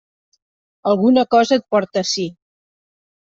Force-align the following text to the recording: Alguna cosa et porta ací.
Alguna 0.91 1.23
cosa 1.35 1.59
et 1.61 1.65
porta 1.75 2.03
ací. 2.07 2.25